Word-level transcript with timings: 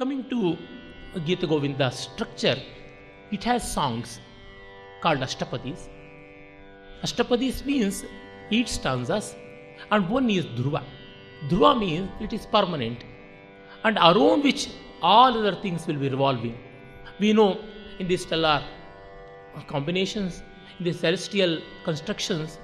Coming 0.00 0.24
to 0.30 0.56
Gita 1.26 1.46
Govinda 1.46 1.90
structure, 1.92 2.56
it 3.30 3.44
has 3.44 3.70
songs 3.70 4.18
called 5.02 5.18
Ashtapadis. 5.18 5.90
Ashtapadis 7.02 7.66
means 7.66 8.06
eight 8.50 8.66
stanzas 8.66 9.34
and 9.90 10.08
one 10.08 10.30
is 10.30 10.46
Dhruva. 10.46 10.82
Dhruva 11.50 11.78
means 11.78 12.08
it 12.18 12.32
is 12.32 12.46
permanent 12.46 13.04
and 13.84 13.98
around 13.98 14.42
which 14.42 14.70
all 15.02 15.36
other 15.36 15.54
things 15.56 15.86
will 15.86 15.96
be 15.96 16.08
revolving. 16.08 16.56
We 17.18 17.34
know 17.34 17.60
in 17.98 18.08
the 18.08 18.16
stellar 18.16 18.64
combinations, 19.66 20.42
in 20.78 20.86
the 20.86 20.94
celestial 20.94 21.60
constructions, 21.84 22.58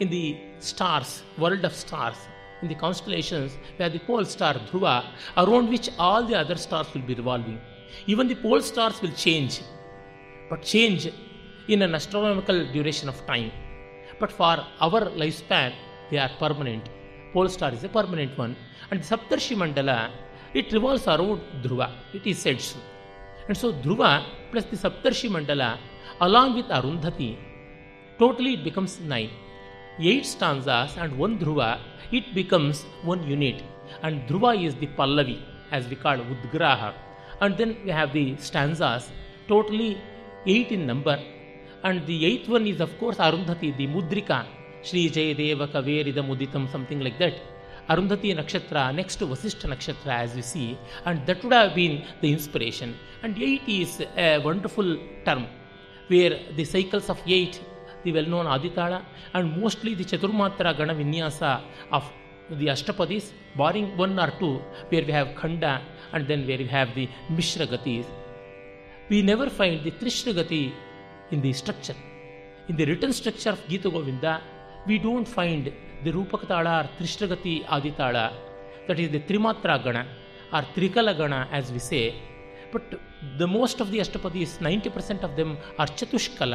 in 0.00 0.10
the 0.10 0.36
stars, 0.58 1.22
world 1.38 1.64
of 1.64 1.76
stars, 1.76 2.16
in 2.62 2.68
the 2.68 2.74
constellations, 2.74 3.52
where 3.76 3.88
the 3.88 3.98
pole 3.98 4.24
star 4.24 4.54
Dhruva, 4.54 5.04
around 5.36 5.68
which 5.68 5.90
all 5.98 6.24
the 6.24 6.36
other 6.38 6.56
stars 6.56 6.92
will 6.94 7.02
be 7.02 7.14
revolving. 7.14 7.60
Even 8.06 8.28
the 8.28 8.36
pole 8.36 8.62
stars 8.62 9.02
will 9.02 9.12
change, 9.12 9.60
but 10.48 10.62
change 10.62 11.12
in 11.68 11.82
an 11.82 11.94
astronomical 11.94 12.72
duration 12.72 13.08
of 13.08 13.26
time. 13.26 13.50
But 14.18 14.32
for 14.32 14.56
our 14.80 15.02
lifespan, 15.22 15.72
they 16.10 16.18
are 16.18 16.30
permanent. 16.38 16.88
Pole 17.32 17.48
star 17.48 17.72
is 17.72 17.84
a 17.84 17.88
permanent 17.88 18.36
one. 18.38 18.56
And 18.90 19.02
the 19.02 19.04
Saptarshi 19.04 19.56
Mandala, 19.56 20.10
it 20.54 20.72
revolves 20.72 21.06
around 21.06 21.40
Dhruva. 21.62 21.90
It 22.12 22.26
is 22.26 22.38
said 22.38 22.60
so. 22.60 22.78
And 23.48 23.56
so 23.56 23.72
Dhruva 23.72 24.24
plus 24.50 24.64
the 24.64 24.76
Saptarshi 24.76 25.28
Mandala 25.30 25.78
along 26.20 26.54
with 26.54 26.66
Arundhati, 26.66 27.36
totally 28.18 28.54
it 28.54 28.64
becomes 28.64 29.00
nine. 29.00 29.30
8 29.98 30.24
stanzas 30.24 30.96
and 30.96 31.16
one 31.18 31.38
dhruva, 31.38 31.80
it 32.10 32.34
becomes 32.34 32.82
one 33.02 33.22
unit. 33.26 33.62
And 34.02 34.26
dhruva 34.28 34.62
is 34.66 34.74
the 34.76 34.86
pallavi, 34.86 35.40
as 35.70 35.86
we 35.88 35.96
call 35.96 36.16
Udgraha. 36.16 36.94
And 37.40 37.56
then 37.56 37.76
we 37.84 37.90
have 37.90 38.12
the 38.12 38.36
stanzas, 38.36 39.10
totally 39.48 40.00
8 40.46 40.72
in 40.72 40.86
number. 40.86 41.18
And 41.84 42.06
the 42.06 42.24
eighth 42.24 42.48
one 42.48 42.66
is, 42.66 42.80
of 42.80 42.96
course, 42.98 43.16
Arundhati, 43.16 43.76
the 43.76 43.86
Mudrika, 43.88 44.46
Shri 44.82 45.10
Jayadeva 45.10 45.66
Kaverida 45.68 46.22
Muditam, 46.24 46.70
something 46.70 47.00
like 47.00 47.18
that. 47.18 47.34
Arundhati 47.90 48.34
Nakshatra, 48.36 48.94
next 48.94 49.16
to 49.16 49.26
Vasishtha 49.26 49.66
Nakshatra, 49.66 50.12
as 50.24 50.36
you 50.36 50.42
see, 50.42 50.78
and 51.04 51.26
that 51.26 51.42
would 51.42 51.52
have 51.52 51.74
been 51.74 52.04
the 52.20 52.32
inspiration. 52.32 52.96
And 53.24 53.36
8 53.36 53.62
is 53.66 54.00
a 54.16 54.38
wonderful 54.38 54.96
term 55.24 55.46
where 56.06 56.38
the 56.56 56.64
cycles 56.64 57.10
of 57.10 57.20
8 57.26 57.60
the 58.04 58.10
well 58.10 58.30
known 58.30 58.48
Adi tala 58.48 58.92
and 59.00 59.50
mostly 59.58 59.92
the 59.98 60.06
chaturmatra 60.12 60.72
gana 60.72 60.90
vinyasa 61.00 61.40
of 61.98 62.08
the 62.60 62.68
ashtapadis 62.68 63.28
barring 63.56 63.92
one 64.00 64.14
or 64.18 64.34
two 64.40 64.48
where 64.92 65.06
we 65.08 65.12
have 65.12 65.30
khanda 65.42 65.64
and 65.72 66.26
then 66.28 66.44
where 66.44 66.62
we 66.62 66.70
have 66.74 66.90
the 66.96 67.06
mishra gati 67.32 67.96
we 69.10 69.20
never 69.22 69.50
find 69.50 69.80
the 69.84 69.92
trishra gati 70.00 70.62
in 71.32 71.42
the 71.42 71.52
structure 71.52 72.00
in 72.68 72.78
the 72.78 72.84
return 72.84 73.16
structure 73.20 73.52
of 73.52 73.64
Gita 73.70 73.86
Govinda 73.88 74.28
we 74.88 74.96
don't 74.98 75.30
find 75.30 75.68
the 76.04 76.10
rupaka 76.10 76.44
tala 76.44 76.66
or 76.78 76.90
trishra gati 76.98 77.54
Adi tala 77.68 78.16
that 78.88 79.00
is 79.00 79.10
the 79.12 79.22
trimatra 79.28 79.76
gana 79.84 79.98
or 80.52 80.66
trikala 80.74 81.08
gana 81.18 81.34
as 81.58 81.70
we 81.72 81.82
say 81.90 82.00
but 82.74 82.92
the 83.40 83.46
most 83.52 83.80
of 83.82 83.90
the 83.92 84.00
ashtapadis 84.00 84.54
ninety 84.62 84.90
percent 84.90 85.24
of 85.24 85.34
them 85.36 85.52
are 85.78 85.92
chatushkala 85.98 86.54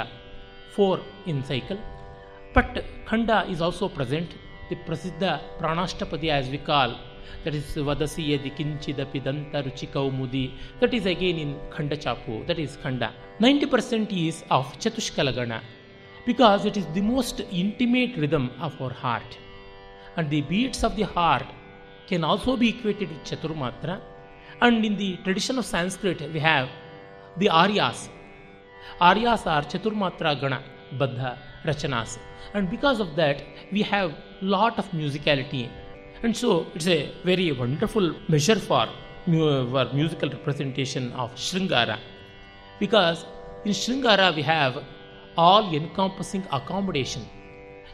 4 0.78 1.00
in 1.26 1.44
cycle. 1.44 1.80
But 2.54 2.86
Khanda 3.08 3.46
is 3.50 3.62
also 3.62 3.90
present, 3.90 4.30
the 4.70 4.78
Prasiddha 4.88 5.42
Pranashtapadya 5.60 6.32
as 6.42 6.50
we 6.50 6.60
call, 6.60 6.98
that 7.44 7.56
is 7.56 7.66
Vadasi 7.76 8.24
Yadi 8.30 8.52
Kinchidapi 8.58 9.22
Mudi, 10.20 10.54
that 10.80 10.94
is 10.94 11.06
again 11.06 11.38
in 11.38 11.60
Khanda 11.72 11.98
Chapu, 11.98 12.46
that 12.48 12.60
is 12.60 12.78
Khanda. 12.84 13.14
90% 13.42 14.28
is 14.28 14.44
of 14.50 14.66
Chatushkalagana 14.78 15.62
because 16.26 16.66
it 16.66 16.78
is 16.78 16.86
the 16.94 17.02
most 17.02 17.42
intimate 17.52 18.18
rhythm 18.18 18.52
of 18.60 18.80
our 18.82 18.92
heart. 18.92 19.38
And 20.16 20.30
the 20.30 20.42
beats 20.42 20.84
of 20.84 20.96
the 20.96 21.04
heart 21.04 21.46
can 22.08 22.24
also 22.24 22.58
be 22.58 22.70
equated 22.70 23.10
with 23.10 23.24
Chaturmatra. 23.24 24.02
And 24.62 24.84
in 24.84 24.98
the 24.98 25.18
tradition 25.24 25.58
of 25.58 25.66
Sanskrit, 25.66 26.22
we 26.34 26.40
have 26.40 26.70
the 27.38 27.48
Aryas, 27.48 28.10
Aryas 29.02 29.46
are 29.46 29.64
Chaturmatra 29.64 30.40
Gana, 30.40 30.64
Baddha, 30.98 31.38
Rachanas. 31.64 32.18
And 32.54 32.70
because 32.70 33.00
of 33.00 33.16
that, 33.16 33.44
we 33.72 33.82
have 33.82 34.14
lot 34.42 34.78
of 34.80 34.90
musicality. 34.92 35.70
And 36.24 36.36
so 36.36 36.68
it's 36.74 36.88
a 36.88 37.12
very 37.24 37.52
wonderful 37.52 38.16
measure 38.28 38.56
for, 38.56 38.88
for 39.26 39.90
musical 39.94 40.30
representation 40.30 41.12
of 41.14 41.34
Shringara. 41.36 42.00
Because 42.80 43.26
in 43.66 43.72
Shringara 43.72 44.36
we 44.36 44.42
have 44.42 44.84
all 45.38 45.74
encompassing 45.74 46.44
accommodation. 46.52 47.26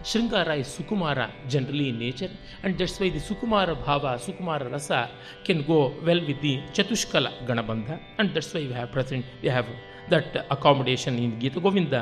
Shringara 0.04 0.60
is 0.60 0.68
Sukumara 0.68 1.32
generally 1.48 1.92
nature, 1.92 2.30
and 2.62 2.78
that's 2.78 3.00
why 3.00 3.10
the 3.10 3.20
Sukumara 3.20 3.76
Bhava, 3.86 4.18
Sukumara 4.20 4.70
Rasa 4.70 5.10
can 5.46 5.66
go 5.66 5.94
well 6.06 6.20
with 6.28 6.42
the 6.42 6.60
Chatushkala 6.74 7.46
Ganabandha, 7.48 8.00
and 8.18 8.34
that's 8.34 8.54
why 8.54 8.62
we 8.62 8.74
have 8.74 8.92
present, 8.92 9.26
we 9.42 9.48
have 9.48 9.66
that 10.14 10.46
accommodation 10.56 11.18
in 11.24 11.40
Gita 11.40 11.60
Govinda. 11.60 12.02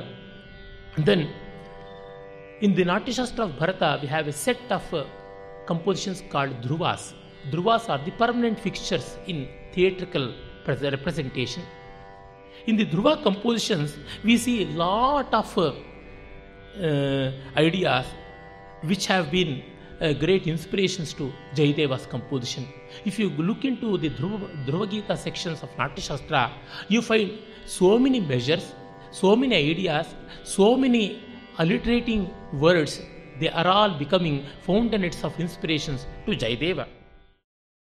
And 0.95 1.05
then 1.05 1.29
in 2.61 2.75
the 2.75 2.83
Natya 2.83 3.13
Shastra 3.17 3.45
of 3.45 3.57
Bharata, 3.59 3.99
we 4.01 4.07
have 4.07 4.27
a 4.27 4.35
set 4.45 4.61
of 4.69 4.93
uh, 4.93 5.05
compositions 5.65 6.23
called 6.29 6.61
Dhruvas. 6.61 7.13
Dhruvas 7.51 7.89
are 7.89 8.01
the 8.07 8.11
permanent 8.11 8.59
fixtures 8.59 9.17
in 9.27 9.47
theatrical 9.73 10.33
representation. 10.67 11.63
In 12.67 12.75
the 12.77 12.85
Dhruva 12.85 13.23
compositions, 13.23 13.97
we 14.23 14.37
see 14.37 14.63
a 14.63 14.67
lot 14.67 15.33
of 15.33 15.57
uh, 15.57 15.73
uh, 16.87 17.31
ideas 17.57 18.05
which 18.83 19.07
have 19.07 19.31
been 19.31 19.63
great 20.19 20.47
inspirations 20.47 21.13
to 21.13 21.31
Jayadeva's 21.55 22.05
composition. 22.07 22.67
If 23.05 23.19
you 23.19 23.29
look 23.29 23.65
into 23.65 23.97
the 23.97 24.09
Dhruva, 24.09 24.65
Dhruva 24.65 24.89
Gita 24.89 25.15
sections 25.15 25.61
of 25.61 25.69
Natya 25.77 26.01
Shastra, 26.03 26.51
you 26.87 27.01
find 27.01 27.37
so 27.65 27.99
many 27.99 28.19
measures, 28.19 28.73
so 29.11 29.35
many 29.35 29.55
ideas, 29.55 30.07
so 30.43 30.75
many 30.75 31.21
alliterating 31.59 32.33
words. 32.53 33.01
They 33.39 33.49
are 33.49 33.67
all 33.67 33.97
becoming 33.97 34.45
fountains 34.63 35.23
of 35.23 35.39
inspirations 35.39 36.05
to 36.25 36.31
Jayadeva. 36.31 36.87